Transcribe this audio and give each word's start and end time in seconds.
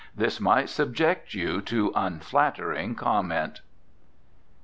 This 0.15 0.39
might 0.39 0.67
subject 0.67 1.35
you 1.35 1.61
to 1.61 1.91
unflattering 1.95 2.95
comment. 2.95 3.61